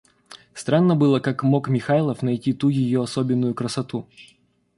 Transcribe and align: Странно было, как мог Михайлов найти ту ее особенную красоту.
Странно 0.55 0.95
было, 0.95 1.19
как 1.19 1.43
мог 1.43 1.67
Михайлов 1.69 2.23
найти 2.23 2.53
ту 2.53 2.69
ее 2.69 3.03
особенную 3.03 3.53
красоту. 3.53 4.07